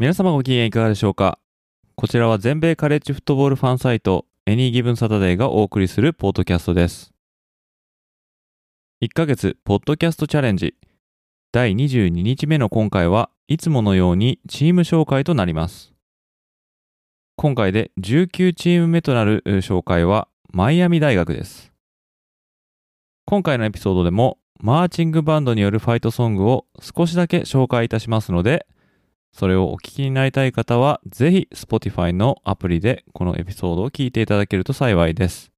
[0.00, 1.40] 皆様ご機嫌いかがでしょうか？
[1.96, 7.12] こちらは全米カレッジフットボールファンサイト Any Given Saturday がお送りするポッドキャストです。
[9.02, 10.76] 1ヶ月ポッドキャストチャレンジ。
[11.50, 15.92] 第22日目の今回はいつものようにチーム紹介となります。
[17.34, 21.72] 今回で19チーム目となる紹介はマイアミ大学です。
[23.26, 28.64] 今回のエピソードでもマーチングバンドによるファイトソングを少しだけ紹介いたしますので
[29.32, 35.52] それをお聞きになりたい方は、ぜひ Spotify のアプリでこのエピソードを聞いていただけると幸いです。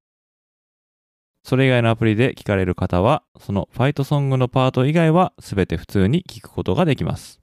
[1.43, 7.41] それ以外のアプリで聞かれる方は、そのファイトソングのパート以外は全て普通に聞くことができます。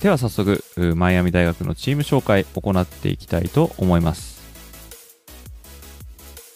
[0.00, 0.62] では早速、
[0.94, 4.38] マイアミ大学のチーム紹介を行っていきたいと思います。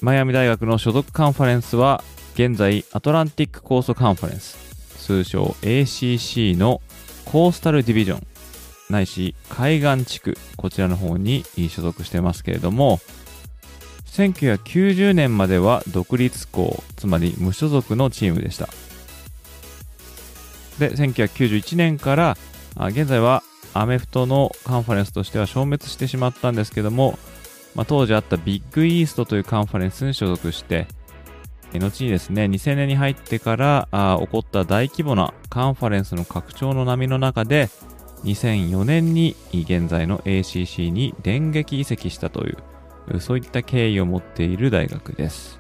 [0.00, 2.04] マイアミ大学の所属カンファレンスは、
[2.34, 4.56] 現在アトランティックコーストカンファレンス、
[5.04, 6.80] 通称 ACC の
[7.24, 8.26] コースタルディビジョン、
[8.90, 13.00] ないし海岸地区、こちらの方に所属してますけれども、
[14.06, 18.68] 1990年までは独立校、つまり無所属のチームでした。
[20.78, 22.36] で、1991年から
[22.76, 23.42] あ現在は
[23.74, 27.18] アメフトのカンファレンスとしては消滅してしまったんですけども、
[27.74, 30.86] まあ、当時あったビッグイーストというカンファレンスに所属して、
[31.78, 37.70] 後にですね、2000年に入ってからあ起こった大規模なカンファレンスの拡張の波の中で、
[38.24, 42.54] 2004年に現在の ACC に電撃移籍したとい
[43.14, 45.58] う、そういった経緯を持っている大学です。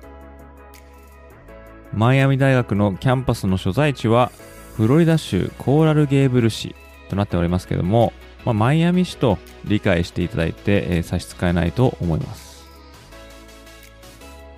[1.94, 4.30] マイアミ大学のキャンパスの所在地は、
[4.76, 6.74] フロリダ州コーラルゲーブル市
[7.12, 8.14] となっておりますけども、
[8.46, 12.66] まあ、マイアミ市と理解していただいて、えー、差し支えないと思います。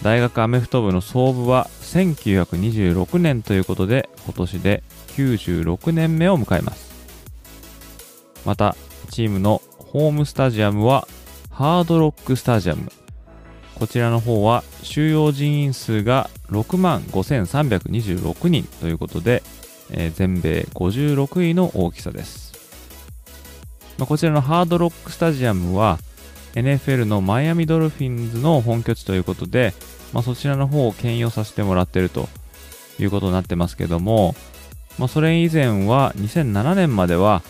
[0.02, 4.84] 大学アメフト部の創部は1926年ということで、今年で
[5.16, 6.94] 96年目を迎えます。
[8.44, 8.76] また、
[9.10, 11.08] チームのホームスタジアムは
[11.50, 12.92] ハードロックスタジアム。
[13.74, 19.42] こちらの方は収容人員数が6万5326人ということで、
[19.90, 22.43] えー、全米56位の大きさです。
[23.98, 25.98] まあ、こちらのハードロックスタジアムは
[26.54, 29.74] NFL のマイアミドルフィンズの本拠地ということで、
[30.12, 32.28] まあ、そちらの方を兼用させてもらってると
[32.98, 34.34] いうことになってますけども、
[34.98, 37.42] まあ、それ以前は2007年までは、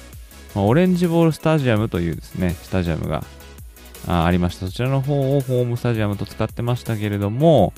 [0.55, 3.25] まあ、オレンジボールスタジアムというですね、スタジアムが
[4.07, 4.67] ありました。
[4.67, 7.75] そちらの方をホームスタジアムと使ってましたけれども、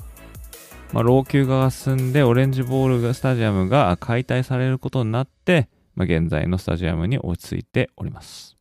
[0.92, 8.55] まあ、老朽化が進んでオレンジボールスタジアムが解体されることになって、まあ、現在のスタジアムに落ち着いております。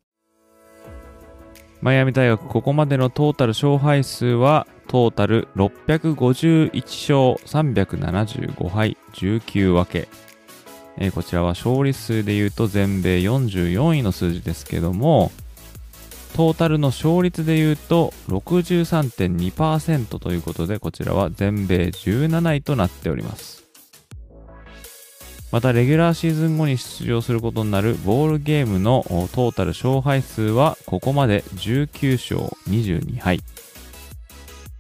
[1.86, 10.08] マイアミ大学ここまでのトータル勝敗数はトータル651勝375敗19分け、
[10.98, 15.32] えー、こちらは勝利数でいうと全米44位の数字ですけども
[16.36, 23.65] トータルの勝率でいうと63.2%ということでこちらは全米17位となっております。
[25.52, 33.40] また、レギュラーシーズン後に出場することになるボールゲームのトータル勝敗数はここまで19勝22敗。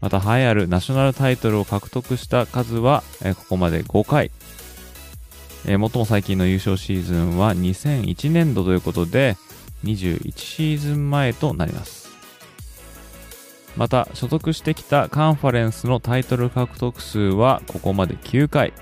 [0.01, 4.31] また、栄えあるナショナルタイトルを獲得した数はここまで5回。
[5.65, 9.35] 最も最近の優勝シーズンは2001年度ということで
[9.83, 12.09] 21シーズン前となります。
[13.75, 18.73] また、所属してきたカンファレンスのタイトル獲得数はここまで9回。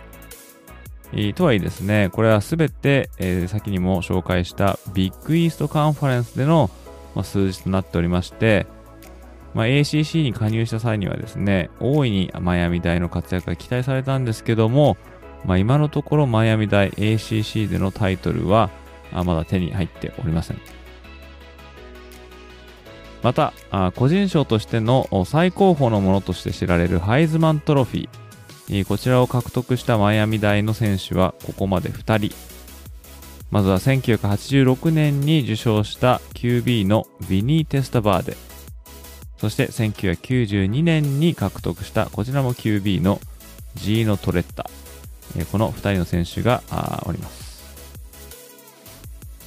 [1.36, 6.71] とはいえですね、これはすべて、えー、先にも紹介したビッグイーストカンファレンスでの、
[7.13, 8.65] まあ、数字となっておりまして、
[9.54, 14.98] まあ、ACC に加入した際にはですね、大いにマイアミ大の活躍が期待されたんですけども、
[15.45, 18.71] まあ、今のところマイアミ大 ACC でのタイトルは
[19.12, 20.62] まだ手に入っておりません。
[23.21, 23.54] また、
[23.95, 28.10] 個人賞としての最高峰のものとして知られるハイズマントロフィー、
[28.88, 32.36] こちらを獲得したマイアミ大の選手はここまで2人。
[33.51, 38.36] まずは1986年に受賞した QB のビニー・テスタバーデ。
[39.38, 43.19] そして1992年に獲得したこちらも QB の
[43.75, 44.69] ジーノ・トレッタ。
[45.51, 46.63] この2人の選手が
[47.06, 47.44] おります。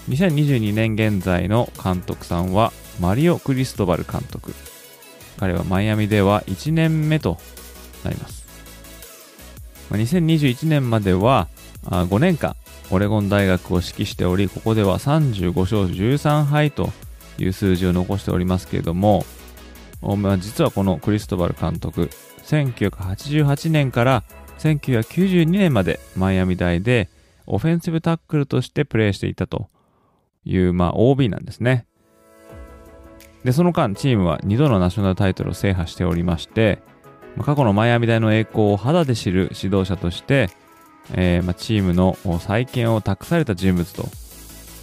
[0.08, 4.54] 2022年現在の監督さんはマリオ・クリストバル監督。
[5.38, 7.38] 彼はマイアミでは1年目と
[8.04, 8.45] なります。
[9.90, 11.48] 2021年までは
[11.84, 12.56] 5年間
[12.90, 16.90] オレゴン大学を指揮しておりここでは35勝13敗と
[17.38, 19.24] いう数字を残しておりますけれども、
[20.02, 22.10] まあ、実はこのクリストバル監督
[22.44, 24.22] 1988年から
[24.58, 27.08] 1992年までマイアミ大で
[27.46, 29.68] オフェンシブタックルとしてプレーしていたと
[30.44, 31.86] いう、まあ、OB なんですね。
[33.44, 36.80] で、その間、チームは2度のナショナルタイトルを制覇しておりまして、
[37.42, 40.48] 過去のマイアミ大の栄光を肌で知る指導者として、
[41.12, 43.92] えー、まあ、チームの再建を託された人物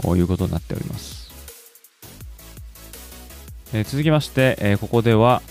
[0.01, 1.31] ということになっております。
[3.73, 5.41] えー、続きまして、えー、ここでは、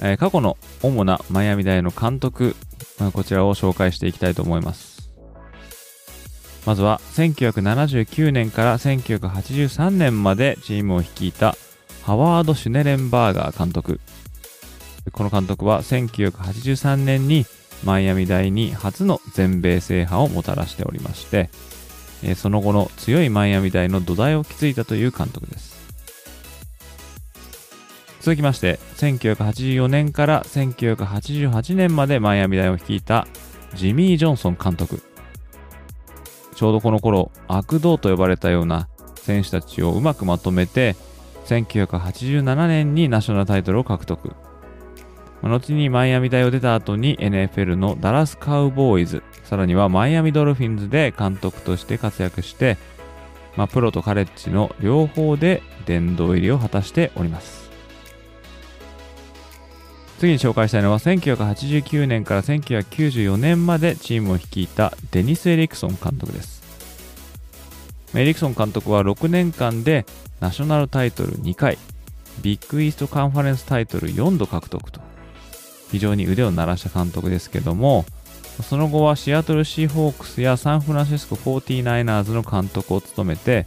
[0.00, 2.54] え過去の主なマイアミ大の監督、
[3.00, 4.98] まあ、こちらを紹介していきたいと思います。
[6.66, 11.56] まずは1979年から1983年までチームを率いた
[12.02, 14.00] ハワード・シュネレンバーガー監督。
[15.10, 17.46] この監督は1983年に
[17.84, 21.50] マイアミ大に初の全米制覇をもたらしておりまして、
[22.36, 25.78] その後の強いマイアミ大の土台を築いたという監督です。
[28.20, 33.28] 続きまして、1984年から1988年までマイアミ大を率いた
[33.74, 35.00] ジミー・ジョンソン監督。
[36.56, 40.96] ちょうどこの頃、悪道と呼ばれたような選手たちをうまくまとめて、
[41.46, 44.34] 1987年にナショナルタイトルを獲得。
[45.42, 52.76] 後にマイアミ大を出た後に NFL のダラスカウボーイズ、さらにはマイアミドルフィンズで監督として活躍して、
[53.56, 57.68] まあ、プロとカレッジの両方で殿堂入りを果たしております。
[60.18, 66.58] 次に紹介したいのは1989年から1994年までチームを率いたデニス・エリクソン監督です。
[68.14, 70.06] エリクソン監督は6年間で
[70.40, 71.78] ナショナルタイトル2回、
[72.42, 75.00] ビッグイーストカンファレンスタイトル4度獲得と、
[75.90, 78.04] 非常に腕を鳴らした監督ですけども、
[78.62, 83.66] その後はシアトルシーホークスやサンフランシスコ 49ers の監督を務めて、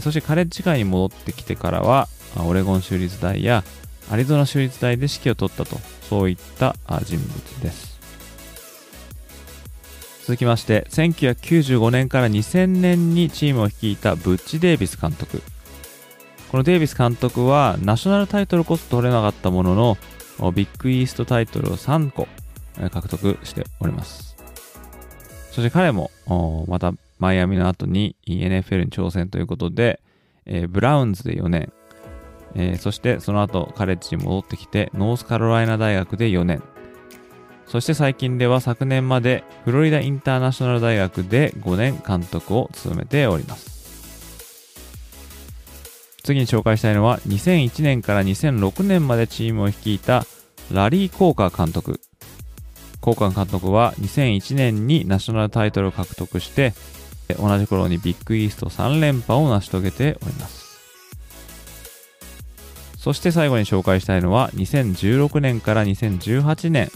[0.00, 3.62] そしてカレッジ界に戻ってきてからは、オレゴン州立大や
[4.10, 5.78] アリゾナ州立大で指揮を執ったと、
[6.08, 7.30] そういった人物
[7.62, 7.96] です。
[10.24, 15.42] 続きまして、1995年から2000年にチームを率いたブッチ・デイビス監督。
[16.50, 19.98] このデイビス監督はナショナルタイトルこそ取れなかったものの、
[20.54, 22.28] ビッグイーストタイトルを3個
[22.90, 24.36] 獲得しております。
[25.50, 26.10] そして彼も
[26.68, 30.00] またマイアミの後に NFL に挑戦ということで、
[30.68, 31.72] ブラウンズで4年、
[32.54, 36.62] えー、そしてその後カレッジに戻ってきてノースカロライナ大学で4年。
[37.66, 43.75] そして最近では昨年までフロリダインターナショナル大学で5年監督を務めております。
[46.26, 50.26] 次に紹介したいのは2001年から2006年までチームを率いた
[50.72, 52.00] ラリー・コーカー監督
[53.00, 56.74] コーカー監督は2001年にナショナルタイトルを獲得して
[57.38, 60.66] 同じ頃にビッグイースト3連覇を成し遂げております。
[62.98, 66.90] そして最後に紹介したいのは2016年から2018年、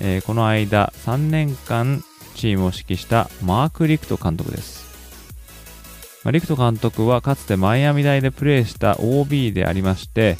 [0.00, 2.02] えー、この間3年間
[2.34, 4.89] チームを指揮したマーク・リクト監督です。
[6.24, 10.36] まあ、リクト監督はかつてマイアミ大でプレーした OB でありまして、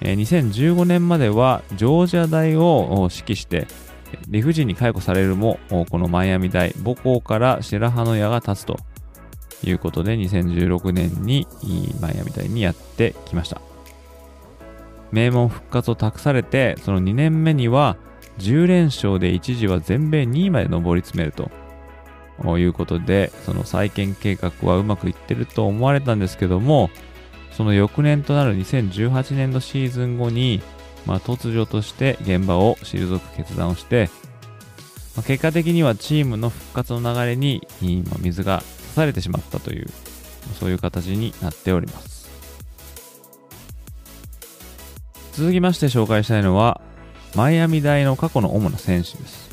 [0.00, 3.66] 2015年まではジョージア大を指揮して
[4.28, 8.76] 理不尽に解雇されるもこのマイアミ大母校から白羽の矢が立つと
[9.62, 11.46] いうことで2016年に
[12.00, 13.60] マイアミ大にやってきました。
[15.12, 17.96] 名門復活を託されて、その2年目には
[18.38, 21.52] 10連勝で一時は全米2位まで上り詰めると
[22.42, 26.90] ということで、その再建計画はうまくいってると思われたんですけども、
[27.52, 30.60] その翌年となる2018年度シーズン後に、
[31.06, 34.10] まあ、突如として現場を退く決断をして、
[35.16, 37.66] まあ、結果的にはチームの復活の流れに、
[38.10, 39.86] ま、水が刺されてしまったという、
[40.58, 42.14] そういう形になっております。
[45.34, 46.80] 続きまして紹介したいのは、
[47.34, 49.43] マイアミ大の過去の主な選手です。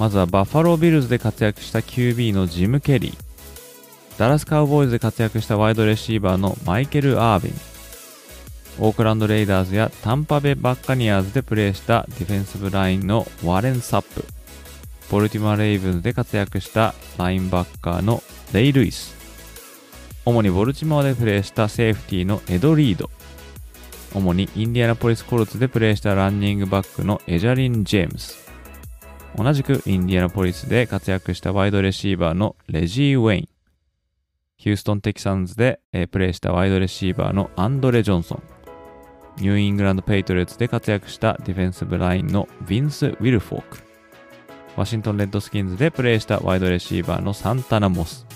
[0.00, 3.18] まずはバッファロービルズで活躍した QB のジム・ケリー。
[4.16, 7.52] ダラスカウボーイズで活躍したワイドレシーバーのマイケル・アービン。
[8.78, 14.24] オークランド・レイダーズやタンパベイ・バッカニアーズでプレーしたディフェンスラインのワレン・サップ。
[15.10, 18.22] ボルティモア・レイブンズで活躍したラインバッカーの
[18.54, 19.14] レイ・ルイス。
[20.24, 23.10] 主にボルチモアでプレーしたセーフティーのエド・リード、
[24.14, 28.49] 主にインディアナポリス・コルツでプレーしたランニングバックのエジャリン・ジェームス、
[29.36, 33.48] 同じくインディアナポリスで活躍したワイドレシーバーのレジー・ウェイン、
[34.56, 38.42] ヒューストン・テキサンズで、プレーしたワイドレシーバーのアンドレ・ジョンソン、
[39.38, 43.78] ニューイングランド・ペイトリオッツで活躍したディフェンスラインのヴィンス・ウィルフォーク、
[44.76, 48.26] ワシントン・レッドスキンズでプレーしたワイドレシーバーのサンタナ・モス、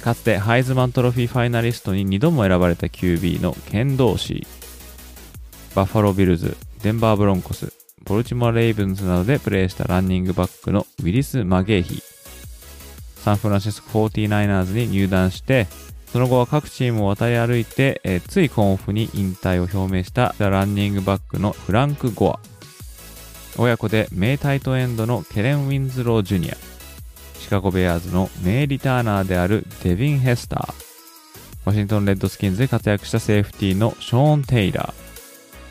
[0.00, 7.72] かつてハイズマントロフィーファイナリストに2度も選ばれた QB のケン・ドーシー、バッファロービルズ、デンバーブロンコス、
[8.08, 12.02] ボルチモア・レイブンズなどでプレーしたランニングバックのウィリス・マゲーヒ、
[13.16, 15.66] サンフランシスコ 49ers に入団して、
[16.10, 22.40] その後は各チームを渡り歩いて、えー、つい今オフに引退を表明したランニングバックのフランク・ゴア。
[23.58, 26.56] 親子で名タイトエンドのケレン・ウィンズロー・ジュニア。
[27.38, 30.74] シカゴ・ベアーズの名リターナーであるデビン・ヘスター。
[31.66, 35.07] ワシントン・レッドスキンズで活躍したセーフティーのショーン・テイラー。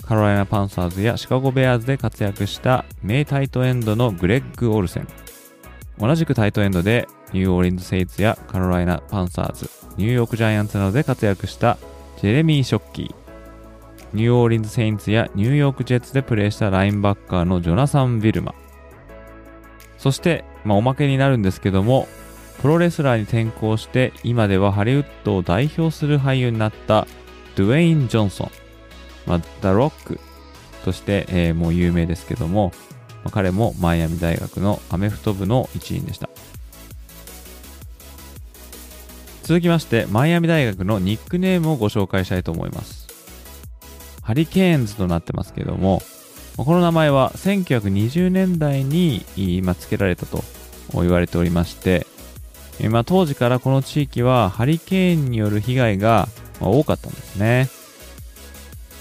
[0.07, 5.07] カロライナ・パンサーズやシカゴ・ベアーズで活躍した名タイトエンドのグレッグ・オルセン。
[5.99, 11.77] 同じくタイトエンドでニューオーリンズ・セインツやカロライナ・パンサーズ、ニューヨーク・ジャイアンツなどで活躍した
[12.21, 13.15] ジェレミー・ショッキー、
[14.13, 18.55] ニューオーリンズ・セインツやニューヨーク・ジェッツでプレーしたラインバッカーのジョナサン・ビルマ、
[19.97, 22.07] そして、まあ、おまけになるんですけども、
[22.61, 27.07] プロレスラーに転向して、今ではハリウッドを代表する俳優になった
[27.57, 28.51] ドゥエイン・ジョンソン、
[29.27, 30.19] まあ、ザ・ロック
[30.85, 32.71] として、えー、もう有名ですけども、
[33.23, 36.29] まあ、彼もマイアミ大学のアメフト部の一員でした。
[39.43, 43.07] 続きまして、マイアミ大学のニックネームをご紹介したいと思います。
[44.21, 46.01] ハリケーンズとなってますけども、
[46.57, 50.43] この名前は1920年代に今付けられたと
[50.93, 52.07] 言われておりまして、
[52.89, 56.27] まあ、当時からこの地域はハリケーンによる被害が
[56.59, 57.69] 多かったんですね。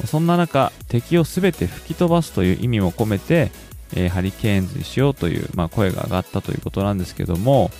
[0.04, 3.50] そんな中、敵を全て吹き飛ばすという意味も込めて、
[3.94, 7.70] えー、ハリケーンズにしようという、まあ、声が上がったということなんですけども、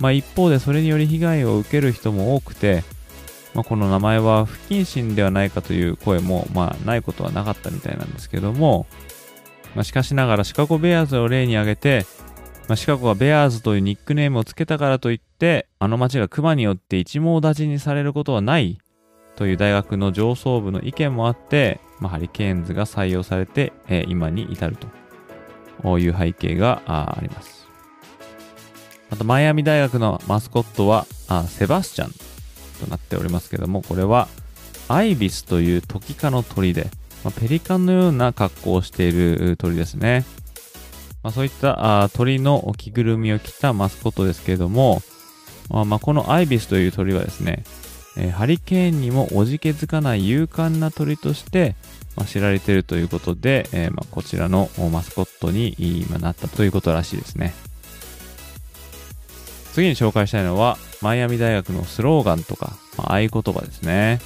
[0.00, 2.82] まあ、一方でそれにより被害を受ける人も多くて、
[3.54, 8.86] まあ、この名前は不謹慎ではないかという声も、まあ、ないことはなかったみたいなんですけども、
[9.74, 12.06] まあ、しかしながらシカゴベアーズを例に挙げて、
[12.68, 18.78] まあ、シカゴがベアーズというニックネームをつけたからといって、あの街がクマによって一網立ちにされることはない
[19.42, 24.76] という大学の上層部の意見もあって、まあ、ハリケーンズが採用されて、えー、今に至る
[25.82, 27.66] という背景があります。
[29.10, 32.12] また、マイアミ大学のマスコットはあセバスチャン
[32.84, 34.28] となっておりますけども、これは
[34.86, 36.86] アイビスというトキ科の鳥で、
[37.24, 40.24] まあ、ペリカンのような格好をしている鳥ですね。
[41.24, 45.02] まあ、そういったあ鳥の着ぐるみを着たマスコットですけれども、
[45.68, 47.64] まあ、ま、このアイビスという鳥はですね、
[48.16, 51.76] えー、ハリケーンにもおじけづかない勇敢な鳥として、
[52.16, 57.54] まあ、知られているということで、えー、まあ、こちらのマスコットに今なったということらしいですね。
[59.72, 64.20] 次に紹介したいのは、マイアミ大学のスローガンとか、まあ、合言葉ですね。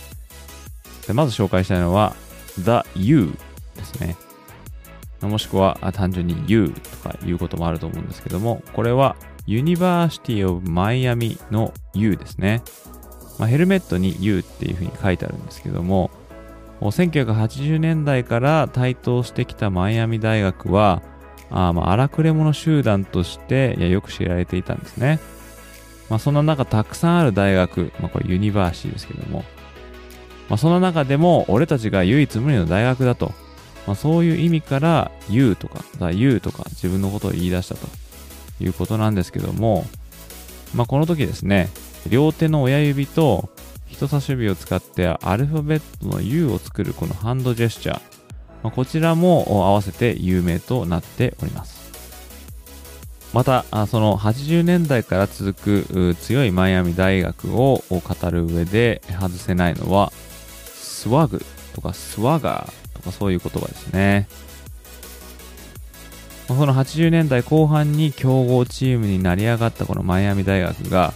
[1.07, 2.17] でまず紹介したいのは、
[2.59, 3.33] The You
[3.77, 4.17] ですね。
[5.23, 9.17] もしくは単純に You とかいうこともあると思うんですけども、これは
[9.47, 12.63] University of Miami の U ですね。
[13.39, 16.11] まあ、ヘルメットに U っていうふうに書いてあるんですけども、
[16.81, 21.03] 1980年代から台頭してきたマイアミ大学は、
[21.51, 25.21] あまあ荒くれ者集団としていやよく知られていたんですね。
[26.09, 29.45] まあ、そんな中たくさんある大学、まあ、これユニバーシーですけども、
[30.49, 33.33] まあ、その中でも俺たちが唯一無二の大学だと、
[33.87, 37.89] まあ、そういう意味から U とか、You とか自分のことを言い出したと
[38.61, 39.85] いうことなんですけども、
[40.75, 41.71] まあ、この時ですね、
[42.09, 43.49] 両手の親指と
[43.87, 48.01] 人差し指を使ってアルファベットの U を作るこのハンドジェスチャー、
[48.63, 51.87] まあ、こちらも合わせて有名となっております。
[53.33, 60.13] また、その80年代から続く強いマイアミ大学を語る上で外せないのは、
[60.65, 61.45] スワグ
[61.75, 64.27] とかスワガーとかそういう言葉ですね。
[66.49, 71.13] その80年代後半に強豪チームになり上がったこのマイアミ大学が、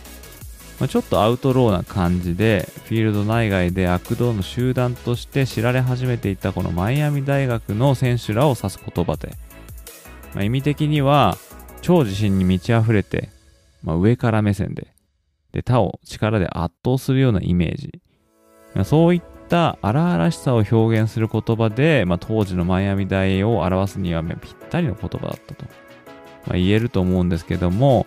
[0.88, 9.36] ちょっとアウトローな感じで、フィールド内外で悪道の集団として知られ始めていたこのマイアミ大学の選手らを指す言葉で、
[10.34, 11.36] まあ、意味的には、
[11.82, 13.30] 超自信に満ち溢れて、
[13.82, 14.88] まあ、上から目線で、
[15.52, 18.00] で、他を力で圧倒するようなイメージ。
[18.74, 25.64] まあ、そういった荒々しさを表現する言葉で、まあ、当時のマイアミ大を表すにはぴったりの言葉だったと、
[26.46, 28.06] まあ、言えると思うんですけども、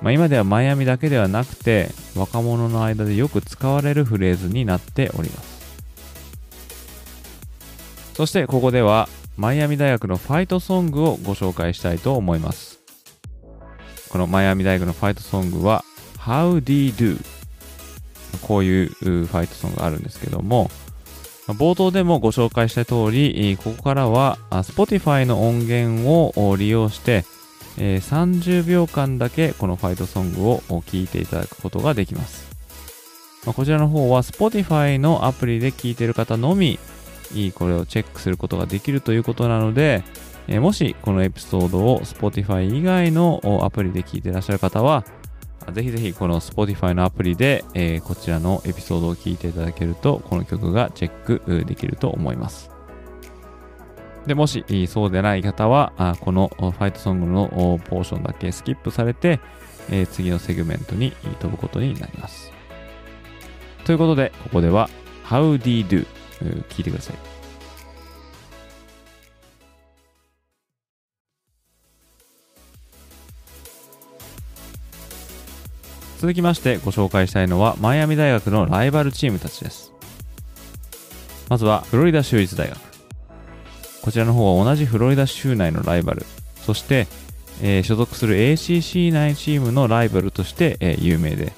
[0.00, 5.58] まあ、今ではマイアミだけではなくて若者の間でよく使われるフレーズになっております。
[8.14, 12.80] そしてここではマイアミ大学のファイトソングをご紹介したいと思います。
[14.08, 15.84] このマイアミ大学のファイトソングは
[16.18, 17.20] How d Do?
[18.42, 20.70] こういうファイトソングがあるんですけども
[21.48, 27.24] 冒頭でもご紹介した通りここからは Spotify の音源を利用して
[27.78, 32.48] えー、30秒間だけこのファイトソングを聴いていただくことができます。
[33.46, 36.78] まあ、こちらの方は Spotify のアプリで聴いてる方のみ
[37.54, 40.02] これをチェックすることができるということなので、
[40.48, 45.04] えー、もしこのエピソードを Spotify 以外のアプリで聴いていらっしゃる方は
[45.72, 52.77] ぜひぜひこの Spotify のアプリで、えー、こちらのエピソードを聴いていただけるとこの曲がチェックできると思います。
[54.28, 59.40] で、もしそうでない方は、このファイトソングのポーションだけスキップされて、
[60.12, 62.52] 次のセグメントに飛ぶことになります。
[63.84, 64.88] ということで、ここでは
[65.24, 66.06] How d Do?
[66.68, 67.16] 聞いてください。
[76.18, 79.92] 続きましてご紹介したいのはマイアミ大学のライバルチームたちです。
[81.48, 82.87] まずはフロリダ州立大学。
[84.02, 86.24] こちらの方は同じフロリダ州内のライバル、
[86.62, 87.06] そして、
[87.62, 91.52] えー、所属する ACC 内チームのライバルとして、えー、有名で、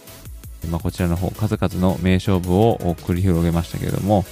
[0.70, 4.24] まあ、こちらの方、数々の名勝負を繰り広げましたけれども、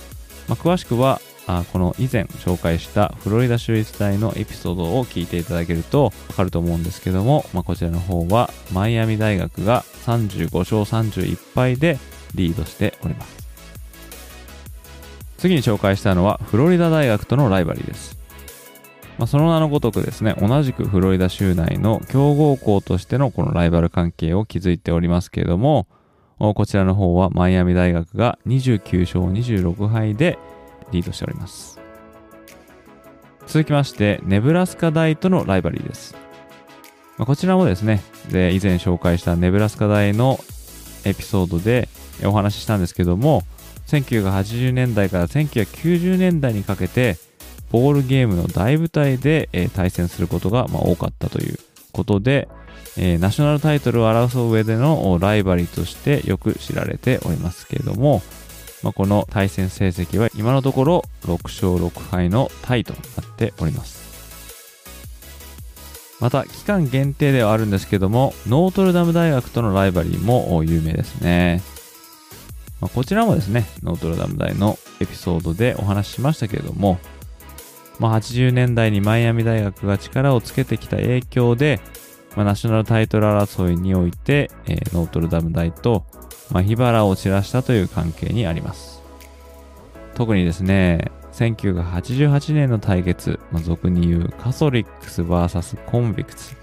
[0.49, 11.99] まあ、詳しくはあこの以前紹介したフロリダ州立大のエピソードを聞いていただけるとわかると思うんですけども、まあ、こちらの方はマイアミ大学が35勝31敗で
[12.35, 13.48] リードしております。
[15.39, 18.19] 次に紹介したのはフロリダ大学とのライバリーです。
[19.19, 25.87] まあ、その名のごとくですね、同じくフロリダ州内の強豪校としてのこのライバル関係を築いておりますけれども、
[26.39, 30.39] こちらの方はマイアミ大学が29勝26敗で
[30.93, 31.81] リードしております。
[33.47, 36.15] 続きまして、ネブラスカ大とのライバリーです。
[37.17, 40.39] まあ、こちらもですねで、以前紹介したネブラスカ大の
[41.05, 41.89] エピソードで
[42.25, 43.43] お話ししたんですけども、
[43.89, 47.17] 1980年代から1990年代にかけて
[47.71, 51.59] ボールゲームの大舞台で、え、対戦することが、ま、多かったという
[51.93, 52.49] ことで、
[52.97, 58.23] え、ナショナルタイトルを争う上でのライバリーとしてよく知られておりますけれども、
[58.83, 64.09] ま、この対戦成績は今のところ6勝6敗のタイとなっております。
[66.21, 71.63] また期間限定ではあるんですけどもノートルダム大学とのライバリーも有名ですね。
[72.81, 76.99] まあ、こちらもですね、ノートルダム大のエピソードでお話ししましたけれども、
[77.99, 81.81] まあ、80年代にマイアミ大学が力をつけてきた影響で、
[82.37, 86.05] まあ、ナショナルタイトル争いにおいて、えー、ノートルダム大と、
[86.51, 89.03] まあ、火花を散らしたという関係にあります。
[90.15, 96.57] 特にですね、1988年の対決、まあ、俗に言うカソリックス VS コンビクス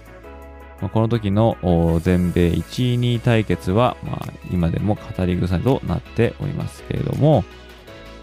[0.80, 1.56] まあ、この時の
[2.02, 7.44] 全米1位2位対決は、まあ、今でも語り草となっておりますけれども、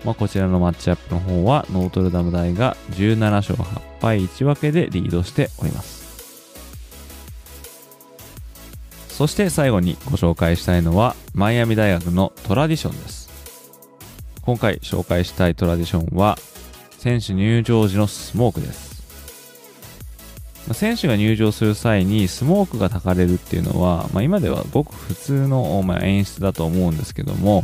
[0.05, 6.03] まあ、こちらのマッチアップの方はノートルダム大が17勝8敗1分けでリードしております。
[9.07, 13.29] そして最後にご紹介したいのはマイアミ大学のトラディションです。
[14.41, 16.37] 今回紹介したいトラディションは
[16.97, 18.92] 選手入場時のスモークです。
[20.71, 27.63] 選手が入場する際にスモークが焚かれるっていうのは、まあ、今ではごく普通の、ま演出だと思うんですけども、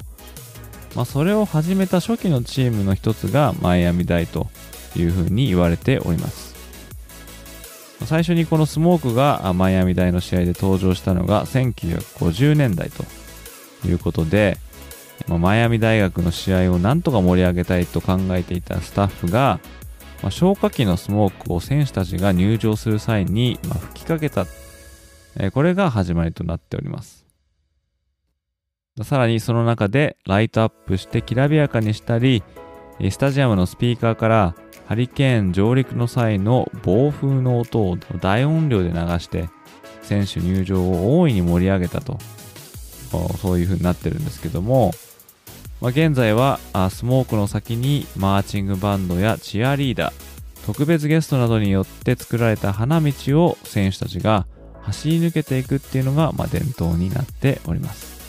[0.95, 4.47] まあ、それを始めた初期のチームの一つがマイアミ大と
[4.97, 6.49] いうふうに言われております。
[8.05, 13.03] 最初にこのスモークがマイアミ大の試合で登場したのが1950年代と
[13.87, 14.57] いうことで、
[15.27, 19.59] まあ、マイアミ大学の試合をなんとか盛り上げたいと考えていたスタッフが
[20.21, 24.45] まあ、消火器のスモークを選手たちが入場する際に、まあ、吹きかけた、
[25.37, 27.25] えー、これが始まりとなっております。
[29.03, 32.43] さらにその中でライトアップしてきらびやかにしたり、
[33.11, 34.55] スタジアムのスピーカーから
[34.87, 39.49] ハリケーン上陸の際の暴風の音を大音量で流して
[40.01, 42.17] 選手入場を大いに盛り上げたと。
[43.41, 44.91] そういう風になってるんですけども、
[45.81, 53.11] まあ、現在はスモークの先にマーチングバンドやチアリーダー特別ゲストなどによって作られた花道
[53.43, 54.45] を選手たちが
[54.81, 58.19] 走り抜けていくっていうのが、まあ、伝統になっております。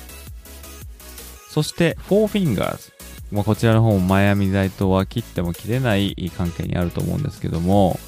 [1.50, 2.92] そして4 Fingers
[3.32, 7.98] まあ、こちらの方もマイアミ大とは切っても切れない関係にあると思うんですけども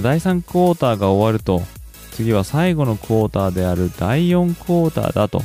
[0.00, 1.62] 第3クォーターが終わると
[2.12, 5.42] 次は最後のクォーターである第4クォーターだと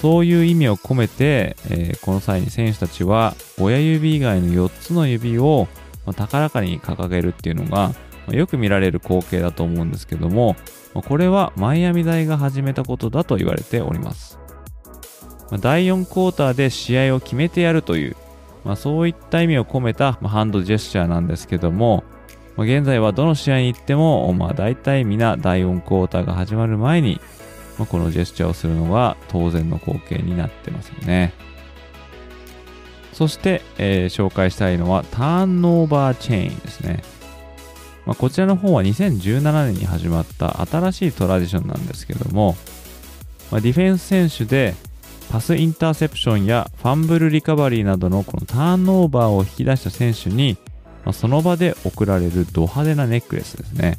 [0.00, 5.68] そういう意味を込めて、えー、この際に選手たちは親指以外の4つの指を
[6.16, 7.92] 高らかに掲げるっていうのが
[8.30, 10.56] よく見られる光景だと思うんですけども
[10.94, 14.38] これはマイアミ大が始めたことだと言われております。
[15.60, 18.16] 第4クォーターで試合を決めてやるという、
[18.64, 22.02] まあ、そういった意味を込めたハンドジェスチャーなんですけども
[22.58, 27.20] 現在はどの試合に行っても、まあ、大体皆第4クォーターが始まる前に
[27.78, 31.32] まあ、このジェスチャーをするのが当然の光景になってますよね。
[33.12, 37.02] そして、えー、紹介したいのはターンオーバーチェーンですね。
[38.04, 42.56] まあ、こちらの方は2017年に始まった新しいトラディションなんですけども、
[43.50, 44.74] まあ、ディフェンス選手で
[45.30, 50.56] パスインターセプションやファンブルリカバリーなどのこのターンオーバーを引き出した選手に、
[51.04, 53.98] まあ、その場で贈られるド派手なネックレスですね。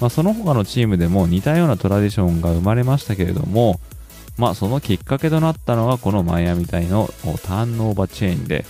[0.00, 3.80] まあ、その他のチームでも似たようなトラディションが生まれましたけれども、
[4.38, 7.10] まあ、そのきっかけとなったのがこのマイアミ隊の
[7.42, 8.64] ターンオーバーチェーンで、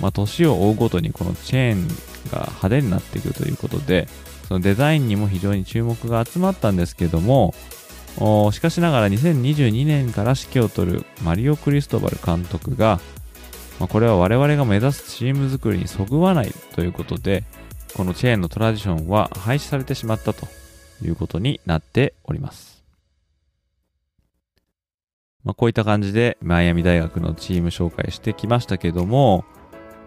[0.00, 1.88] まあ、年を追うごとにこのチェーン
[2.30, 4.08] が派手になっていくということで、
[4.48, 7.54] そのデザインにも非常に注目が集まったんですけども、
[8.52, 13.00] しかしながら2022年から指揮を執るマリオ・クリストバル監督が、
[13.78, 17.44] まあ、これは我々が目指すチーム作りにそぐわないということで、
[17.96, 20.46] このチェーンのトラディションは廃止されてしまったと
[21.02, 22.84] いうことになっております。
[25.44, 29.46] まあ、こういった感じでマイアミ大学のチーム紹介してきましたけども、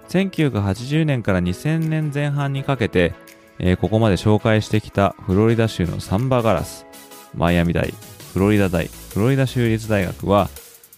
[0.09, 3.15] 1980年から2000年前半にかけて、
[3.57, 6.85] えー、ここまで紹介してきたフロリダ州のサンバガラス、
[7.33, 7.91] マイアミ大、
[8.33, 10.51] フロリダ大、フロリダ州立大学は、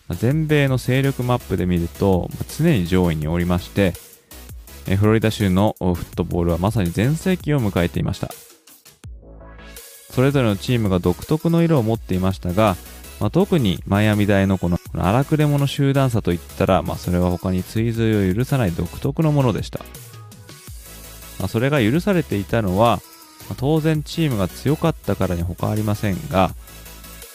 [0.09, 3.93] 全米の勢力マップで見ると、常に上位におりまして、
[4.85, 8.29] フロリダ州のフットボールはまさに全盛期を迎えていました。
[10.11, 12.75] それぞれのチームが独特の色を持っていましたが、
[13.21, 19.79] まあ、特にマイアミ大のこの荒くれ者集団差といったら、まあ、それは他に追随を許さない独特のものでした。
[21.39, 22.99] まあ、それが許されていたのは、
[23.49, 26.51] ま、当然チームが強かったからに他ありませんが、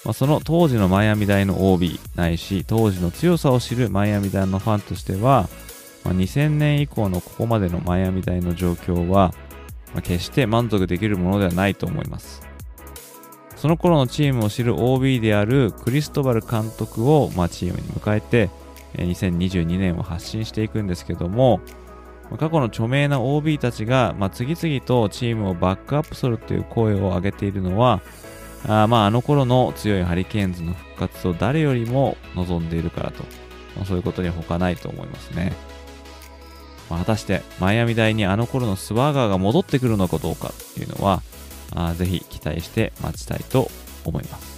[0.05, 5.49] ま、その当時のマイアミ大の OB ないし当時の強さを知るマイアミ大のファンとしては、
[6.07, 9.35] まあ、2000年以降のここまでのマイアミ大の状況は、
[9.93, 12.47] まあ、決して満足できるものではないと思います。
[13.57, 18.51] その頃のチームを知る OB であるクリストバル監督を、まあ、チームに迎えて、
[18.95, 21.61] 2022年を発信していくんですけども、
[22.39, 28.01] 過去の著名な OB たちが、まあ、次々とチームをバックアップするという声を上げているのは、
[28.69, 33.25] あまあ、あの頃の強いハリケーンズの復活を誰よりも望んでいるからと、
[33.75, 35.53] まあ、そういうことには他ないと思いますね。
[36.89, 41.23] まあ、果たしてマイアミ大にあの頃のスワーガーが戻ってくるのかどうかっていうのは、
[41.75, 43.71] あぜひ期待して待ちたいと
[44.05, 44.57] 思います。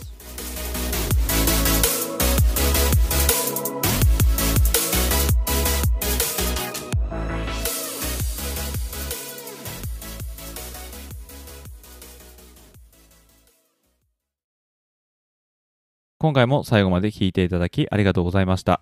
[16.20, 18.80] 今回も最後まで聞いていただきありがとうございました。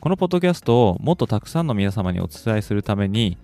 [0.00, 3.36] このポッドキャストをもっとたくさんの皆様にお伝えするために、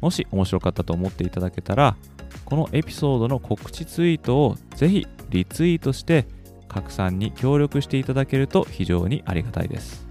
[0.00, 1.96] もし面白かったと思っていただけたら、
[2.44, 6.26] このエピソードの告知ツイートをぜひリツイートして
[6.66, 10.04] 拡散に協力していただけると非常にありがたいです。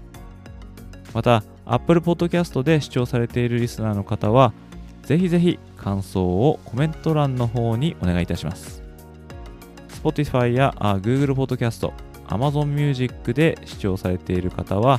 [1.12, 4.54] また、Apple Podcast で視聴されているリスナーの方は、
[5.02, 8.82] ぜひぜひ感想をコメント欄の方にお願いいたします。
[10.02, 11.92] Spotify や Google Podcast、
[12.28, 14.98] Amazon Music で視聴されている方は、